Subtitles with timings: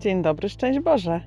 [0.00, 1.20] Dzień dobry, szczęść Boże.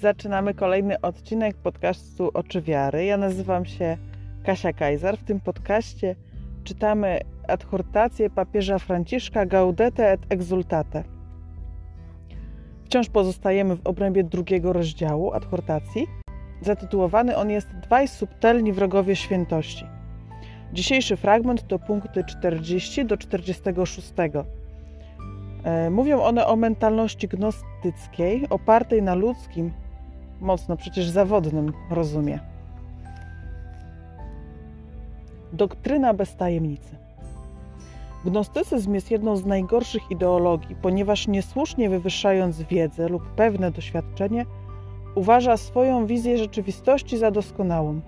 [0.00, 3.04] Zaczynamy kolejny odcinek podcastu Oczy Wiary.
[3.04, 3.96] Ja nazywam się
[4.44, 5.18] Kasia Kajzar.
[5.18, 6.16] W tym podcaście
[6.64, 11.04] czytamy adhortację papieża Franciszka Gaudete et Exultate.
[12.84, 16.06] Wciąż pozostajemy w obrębie drugiego rozdziału adhortacji.
[16.60, 19.86] Zatytułowany on jest Dwaj subtelni wrogowie świętości.
[20.72, 24.12] Dzisiejszy fragment to punkty 40 do 46.
[25.64, 29.72] E, mówią one o mentalności gnostyckiej, opartej na ludzkim,
[30.40, 32.38] mocno przecież zawodnym rozumie.
[35.52, 36.96] Doktryna bez tajemnicy.
[38.24, 44.46] Gnostycyzm jest jedną z najgorszych ideologii, ponieważ niesłusznie wywyższając wiedzę lub pewne doświadczenie,
[45.14, 48.00] uważa swoją wizję rzeczywistości za doskonałą.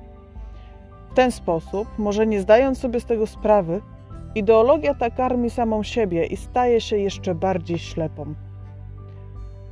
[1.10, 3.80] W ten sposób, może nie zdając sobie z tego sprawy,
[4.34, 8.34] Ideologia ta karmi samą siebie i staje się jeszcze bardziej ślepą.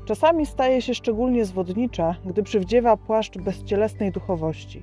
[0.05, 4.83] Czasami staje się szczególnie zwodnicza, gdy przywdziewa płaszcz bezcielesnej duchowości,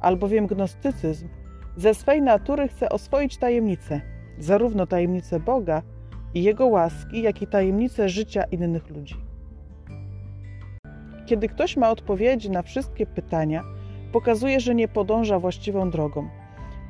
[0.00, 1.28] albowiem gnostycyzm
[1.76, 4.00] ze swej natury chce oswoić tajemnice,
[4.38, 5.82] zarówno tajemnice Boga
[6.34, 9.16] i Jego łaski, jak i tajemnice życia innych ludzi.
[11.26, 13.62] Kiedy ktoś ma odpowiedzi na wszystkie pytania,
[14.12, 16.28] pokazuje, że nie podąża właściwą drogą–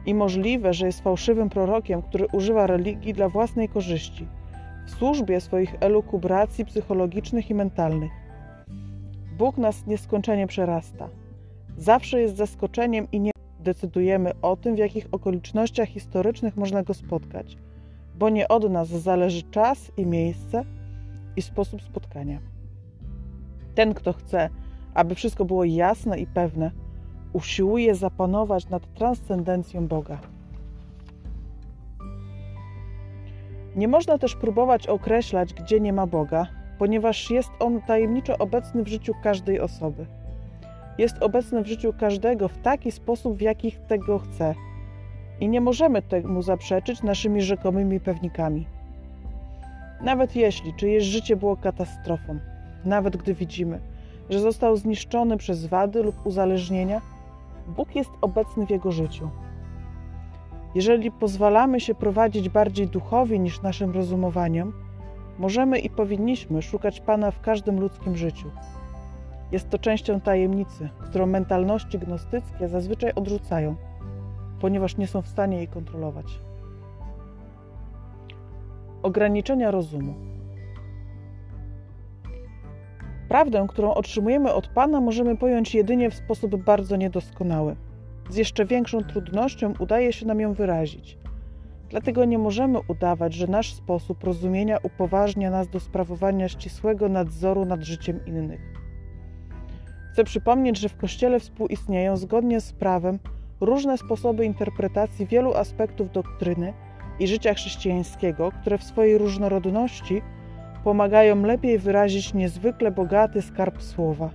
[0.07, 4.27] i możliwe, że jest fałszywym prorokiem, który używa religii dla własnej korzyści,
[4.87, 8.13] w służbie swoich elukubracji psychologicznych i mentalnych.
[9.39, 11.09] Bóg nas nieskończenie przerasta.
[11.77, 17.57] Zawsze jest zaskoczeniem i nie decydujemy o tym, w jakich okolicznościach historycznych można go spotkać,
[18.19, 20.65] bo nie od nas zależy czas i miejsce
[21.37, 22.41] i sposób spotkania.
[23.75, 24.51] Ten, kto chce,
[24.95, 26.71] aby wszystko było jasne i pewne,
[27.37, 30.19] usiłuje zapanować nad transcendencją Boga.
[33.77, 36.47] Nie można też próbować określać, gdzie nie ma Boga,
[36.79, 40.07] ponieważ jest On tajemniczo obecny w życiu każdej osoby.
[40.99, 44.55] Jest obecny w życiu każdego w taki sposób, w jaki tego chce.
[45.41, 48.67] I nie możemy temu zaprzeczyć naszymi rzekomymi pewnikami.
[50.01, 52.39] Nawet jeśli czyjeś życie było katastrofą,
[52.85, 53.81] nawet gdy widzimy,
[54.31, 57.01] że został zniszczony przez wady lub uzależnienia,
[57.69, 59.31] Bóg jest obecny w jego życiu.
[60.75, 64.73] Jeżeli pozwalamy się prowadzić bardziej duchowi niż naszym rozumowaniem,
[65.39, 68.51] możemy i powinniśmy szukać Pana w każdym ludzkim życiu.
[69.53, 73.77] Jest to częścią tajemnicy, którą mentalności gnostyckie zazwyczaj odrzucają,
[74.61, 76.41] ponieważ nie są w stanie jej kontrolować.
[79.03, 80.15] Ograniczenia rozumu.
[83.29, 87.77] Prawdę, którą otrzymujemy od Pana, możemy pojąć jedynie w sposób bardzo niedoskonały.
[88.31, 91.19] Z jeszcze większą trudnością udaje się nam ją wyrazić.
[91.91, 97.83] Dlatego nie możemy udawać, że nasz sposób rozumienia upoważnia nas do sprawowania ścisłego nadzoru nad
[97.83, 98.61] życiem innych.
[100.13, 103.19] Chcę przypomnieć, że w Kościele współistnieją zgodnie z prawem
[103.61, 106.73] różne sposoby interpretacji wielu aspektów doktryny
[107.19, 110.23] i życia chrześcijańskiego, które w swojej różnorodności
[110.87, 114.31] pomagają lepiej wyrazić niezwykle bogaty skarb słowa.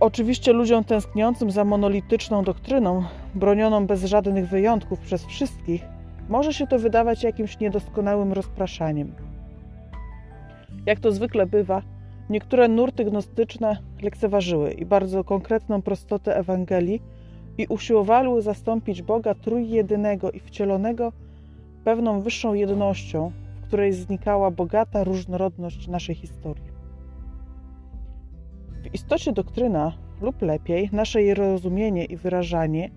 [0.00, 3.04] Oczywiście ludziom tęskniącym za monolityczną doktryną,
[3.34, 5.82] bronioną bez żadnych wyjątków przez wszystkich,
[6.28, 9.12] może się to wydawać jakimś niedoskonałym rozpraszaniem.
[10.86, 11.82] Jak to zwykle bywa,
[12.30, 17.02] niektóre nurty gnostyczne lekceważyły i bardzo konkretną prostotę Ewangelii
[17.58, 21.12] i usiłowały zastąpić Boga trójjedynego i wcielonego
[21.84, 23.32] pewną wyższą jednością,
[23.74, 26.64] której znikała bogata różnorodność naszej historii.
[28.82, 32.90] W istocie doktryna, lub lepiej, nasze jej rozumienie i wyrażanie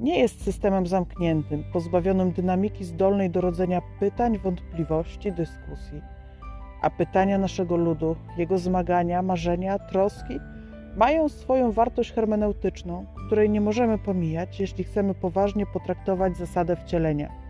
[0.00, 6.02] nie jest systemem zamkniętym, pozbawionym dynamiki zdolnej do rodzenia pytań, wątpliwości, dyskusji.
[6.82, 10.38] A pytania naszego ludu, jego zmagania, marzenia, troski
[10.96, 17.41] mają swoją wartość hermeneutyczną, której nie możemy pomijać, jeśli chcemy poważnie potraktować zasadę wcielenia.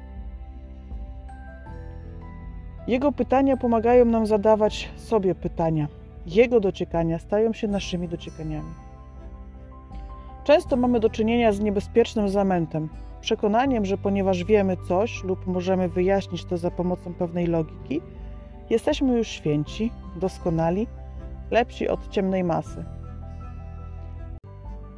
[2.87, 5.89] Jego pytania pomagają nam zadawać sobie pytania.
[6.27, 8.73] Jego dociekania stają się naszymi dociekaniami.
[10.45, 12.89] Często mamy do czynienia z niebezpiecznym zamętem,
[13.21, 18.01] przekonaniem, że ponieważ wiemy coś lub możemy wyjaśnić to za pomocą pewnej logiki,
[18.71, 20.87] jesteśmy już święci, doskonali,
[21.51, 22.85] lepsi od ciemnej masy.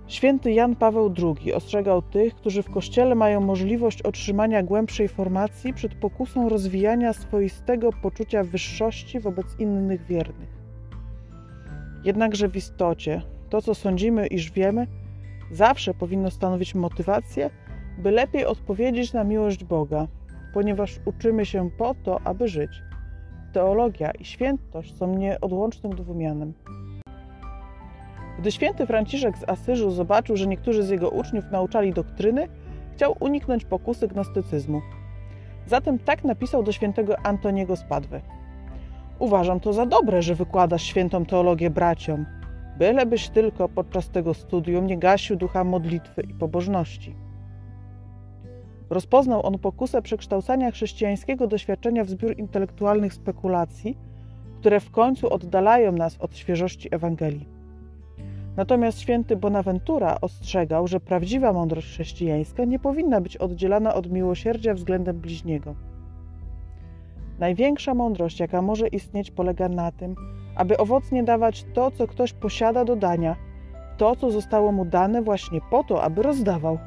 [0.07, 5.95] Święty Jan Paweł II ostrzegał tych, którzy w Kościele mają możliwość otrzymania głębszej formacji przed
[5.95, 10.49] pokusą rozwijania swoistego poczucia wyższości wobec innych wiernych.
[12.05, 14.87] Jednakże w istocie to, co sądzimy, iż wiemy,
[15.51, 17.51] zawsze powinno stanowić motywację,
[17.99, 20.09] by lepiej odpowiedzieć na miłość Boga,
[20.55, 22.71] ponieważ uczymy się po to, aby żyć.
[23.53, 26.53] teologia i świętość są nieodłącznym dwumianem.
[28.39, 32.49] Gdy święty Franciszek z Asyżu zobaczył, że niektórzy z jego uczniów nauczali doktryny,
[32.93, 34.83] chciał uniknąć pokusy gnostycyzmu.
[35.67, 38.21] Zatem tak napisał do świętego Antoniego z Padwy.
[39.19, 42.27] Uważam to za dobre, że wykładasz świętą teologię braciom,
[42.79, 47.15] bylebyś tylko podczas tego studium nie gasił ducha modlitwy i pobożności.
[48.91, 53.99] Rozpoznał on pokusę przekształcania chrześcijańskiego doświadczenia w zbiór intelektualnych spekulacji,
[54.61, 57.54] które w końcu oddalają nas od świeżości Ewangelii.
[58.57, 65.21] Natomiast święty Bonaventura ostrzegał, że prawdziwa mądrość chrześcijańska nie powinna być oddzielana od miłosierdzia względem
[65.21, 65.75] bliźniego.
[67.39, 70.15] Największa mądrość, jaka może istnieć, polega na tym,
[70.57, 73.37] aby owocnie dawać to, co ktoś posiada do dania,
[73.97, 76.79] to, co zostało mu dane właśnie po to, aby rozdawał.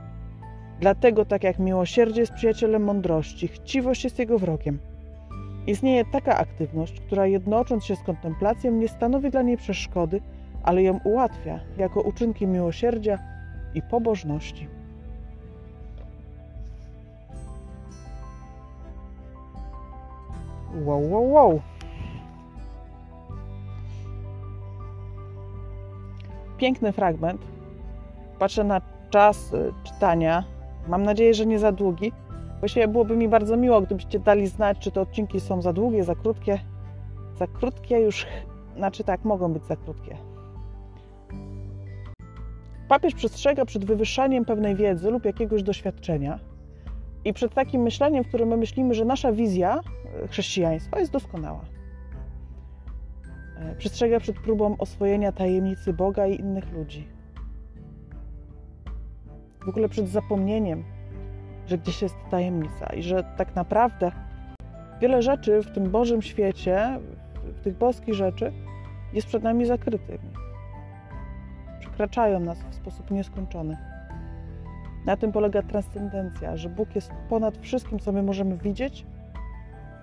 [0.79, 4.79] Dlatego, tak jak miłosierdzie jest przyjacielem mądrości, chciwość jest jego wrogiem.
[5.67, 10.21] Istnieje taka aktywność, która jednocząc się z kontemplacją nie stanowi dla niej przeszkody,
[10.67, 13.19] ale ją ułatwia jako uczynki miłosierdzia
[13.73, 14.67] i pobożności.
[20.85, 21.61] Wow, wow, wow.
[26.57, 27.41] Piękny fragment.
[28.39, 30.43] Patrzę na czas y, czytania.
[30.87, 32.11] Mam nadzieję, że nie za długi.
[32.59, 36.15] Właściwie byłoby mi bardzo miło, gdybyście dali znać, czy te odcinki są za długie, za
[36.15, 36.59] krótkie.
[37.35, 38.25] Za krótkie już,
[38.77, 40.36] znaczy tak, mogą być za krótkie.
[42.87, 46.39] Papież przestrzega przed wywyższaniem pewnej wiedzy lub jakiegoś doświadczenia
[47.25, 49.79] i przed takim myśleniem, w którym my myślimy, że nasza wizja
[50.23, 51.61] e, chrześcijaństwa jest doskonała.
[53.57, 57.07] E, przestrzega przed próbą oswojenia tajemnicy Boga i innych ludzi.
[59.65, 60.83] W ogóle przed zapomnieniem,
[61.67, 64.11] że gdzieś jest tajemnica i że tak naprawdę
[65.01, 66.99] wiele rzeczy w tym Bożym świecie,
[67.43, 68.51] w tych boskich rzeczy,
[69.13, 70.46] jest przed nami zakrytymi
[71.97, 73.77] przekraczają nas w sposób nieskończony.
[75.05, 79.05] Na tym polega transcendencja, że Bóg jest ponad wszystkim, co my możemy widzieć,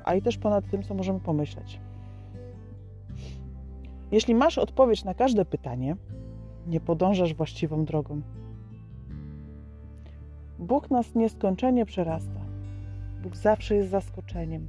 [0.05, 1.81] a i też ponad tym, co możemy pomyśleć.
[4.13, 5.97] Jeśli masz odpowiedź na każde pytanie,
[6.67, 8.21] nie podążasz właściwą drogą.
[10.59, 12.41] Bóg nas nieskończenie przerasta.
[13.23, 14.67] Bóg zawsze jest zaskoczeniem.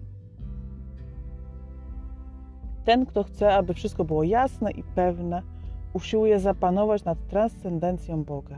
[2.83, 5.41] Ten, kto chce, aby wszystko było jasne i pewne,
[5.95, 8.57] usiłuje zapanować nad transcendencją Boga.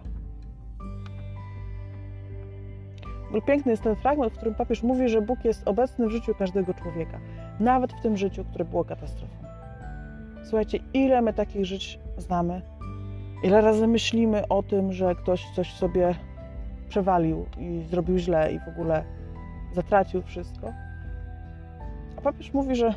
[3.31, 6.35] Bo piękny jest ten fragment, w którym papież mówi, że Bóg jest obecny w życiu
[6.35, 7.19] każdego człowieka,
[7.59, 9.35] nawet w tym życiu, które było katastrofą.
[10.43, 12.61] Słuchajcie, ile my takich żyć znamy,
[13.43, 16.15] ile razy myślimy o tym, że ktoś coś sobie
[16.89, 19.03] przewalił i zrobił źle i w ogóle
[19.73, 20.73] zatracił wszystko.
[22.17, 22.93] A papież mówi, że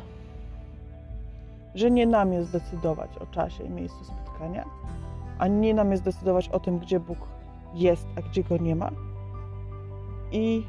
[1.75, 4.65] że nie nam jest decydować o czasie i miejscu spotkania,
[5.39, 7.17] a nie nam jest decydować o tym, gdzie Bóg
[7.73, 8.91] jest, a gdzie go nie ma.
[10.31, 10.63] I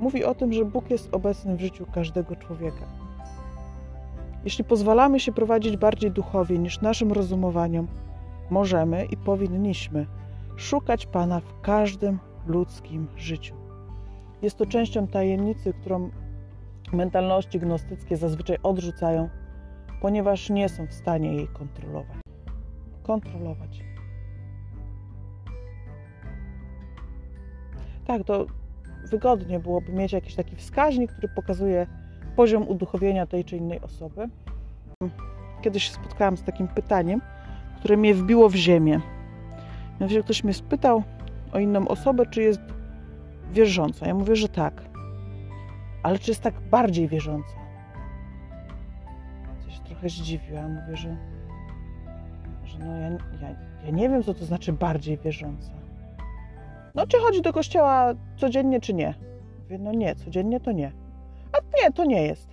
[0.00, 2.84] mówi o tym, że Bóg jest obecny w życiu każdego człowieka.
[4.44, 7.88] Jeśli pozwalamy się prowadzić bardziej duchowie niż naszym rozumowaniom,
[8.50, 10.06] możemy i powinniśmy
[10.56, 13.54] szukać Pana w każdym ludzkim życiu.
[14.42, 16.10] Jest to częścią tajemnicy, którą
[16.92, 19.28] mentalności gnostyckie zazwyczaj odrzucają
[20.00, 22.16] ponieważ nie są w stanie jej kontrolować.
[23.02, 23.84] Kontrolować.
[28.06, 28.46] Tak, to
[29.10, 31.86] wygodnie byłoby mieć jakiś taki wskaźnik, który pokazuje
[32.36, 34.28] poziom uduchowienia tej czy innej osoby.
[35.62, 37.20] Kiedyś się spotkałam z takim pytaniem,
[37.78, 39.00] które mnie wbiło w ziemię.
[39.92, 41.02] Mianowicie ktoś mnie spytał
[41.52, 42.60] o inną osobę, czy jest
[43.52, 44.06] wierząca.
[44.06, 44.82] Ja mówię, że tak.
[46.02, 47.59] Ale czy jest tak bardziej wierząca?
[50.00, 50.68] Trochę zdziwiła.
[50.68, 51.16] Mówię, że,
[52.64, 55.72] że no ja, ja, ja nie wiem, co to znaczy bardziej wierząca.
[56.94, 59.14] No, czy chodzi do kościoła codziennie, czy nie?
[59.62, 60.92] Mówię, no nie, codziennie to nie.
[61.52, 62.48] A nie, to nie jest.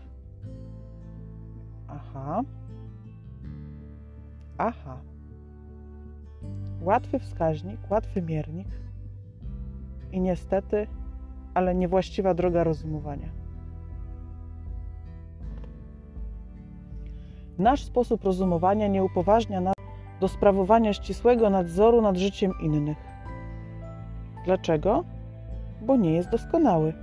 [1.88, 2.42] Aha.
[4.58, 4.98] Aha.
[6.82, 8.68] Łatwy wskaźnik, łatwy miernik
[10.12, 10.88] i niestety,
[11.54, 13.37] ale niewłaściwa droga rozumowania.
[17.60, 19.74] Nasz sposób rozumowania nie upoważnia nas
[20.20, 22.98] do sprawowania ścisłego nadzoru nad życiem innych.
[24.46, 25.04] Dlaczego?
[25.82, 26.94] Bo nie jest doskonały.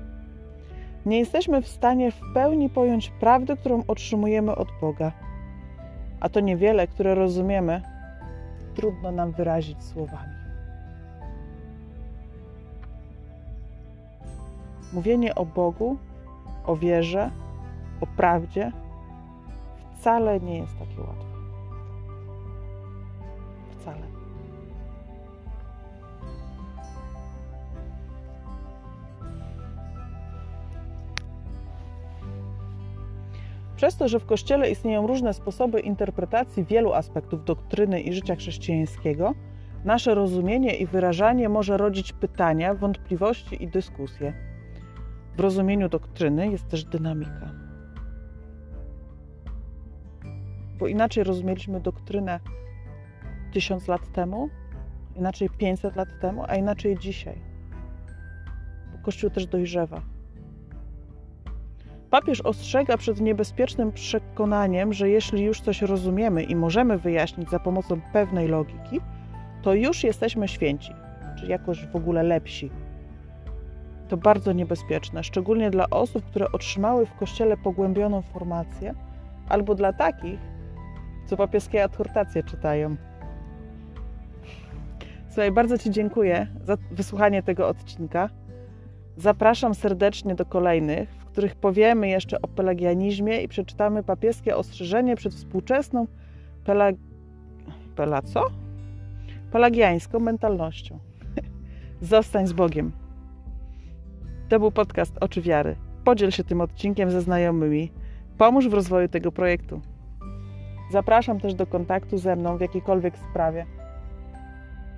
[1.07, 5.13] Nie jesteśmy w stanie w pełni pojąć prawdy, którą otrzymujemy od Boga.
[6.21, 7.83] A to niewiele, które rozumiemy,
[8.75, 10.35] trudno nam wyrazić słowami.
[14.93, 15.97] Mówienie o Bogu,
[16.67, 17.31] o wierze,
[18.01, 18.73] o prawdzie
[20.05, 21.25] wcale nie jest takie łatwe.
[23.71, 24.07] Wcale.
[33.77, 39.35] Przez to, że w Kościele istnieją różne sposoby interpretacji wielu aspektów doktryny i życia chrześcijańskiego,
[39.85, 44.33] nasze rozumienie i wyrażanie może rodzić pytania, wątpliwości i dyskusje.
[45.37, 47.64] W rozumieniu doktryny jest też dynamika.
[50.79, 52.41] Bo inaczej rozumieliśmy doktrynę
[53.53, 54.49] tysiąc lat temu,
[55.17, 57.39] inaczej 500 lat temu, a inaczej dzisiaj.
[58.93, 60.03] Bo Kościół też dojrzewa.
[62.11, 68.01] Papież ostrzega przed niebezpiecznym przekonaniem, że jeśli już coś rozumiemy i możemy wyjaśnić za pomocą
[68.13, 69.01] pewnej logiki,
[69.63, 70.93] to już jesteśmy święci,
[71.39, 72.71] czy jakoś w ogóle lepsi.
[74.09, 78.95] To bardzo niebezpieczne, szczególnie dla osób, które otrzymały w kościele pogłębioną formację,
[79.49, 80.41] albo dla takich,
[81.27, 82.97] co papieskie adhortacje czytają.
[85.29, 88.31] Słuchaj, bardzo Ci dziękuję za wysłuchanie tego odcinka.
[89.17, 95.35] Zapraszam serdecznie do kolejnych, w których powiemy jeszcze o pelagianizmie i przeczytamy papieskie ostrzeżenie przed
[95.35, 96.07] współczesną
[96.65, 96.97] pelag...
[97.97, 98.45] Pela co?
[99.53, 100.99] Pelagiańską mentalnością.
[102.01, 102.93] Zostań z Bogiem.
[104.49, 105.77] To był podcast Oczy Wiary.
[106.05, 107.93] Podziel się tym odcinkiem ze znajomymi.
[108.39, 109.81] Pomóż w rozwoju tego projektu.
[110.95, 113.67] Zapraszam też do kontaktu ze mną w jakiejkolwiek sprawie.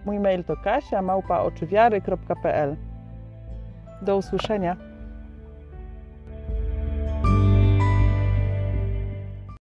[0.06, 1.02] Mój mail to kasia
[4.02, 4.76] Do usłyszenia.